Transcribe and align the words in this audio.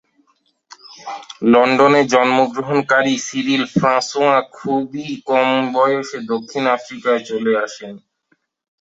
লন্ডনে 1.51 2.01
জন্মগ্রহণকারী 2.13 3.13
Cyril 3.27 3.63
François 3.73 4.37
খুবই 4.57 5.07
কম 5.29 5.49
বয়সে 5.75 6.19
দক্ষিণ 6.31 6.63
আফ্রিকায় 6.75 7.21
চলে 7.29 7.53
আসেন। 7.65 7.93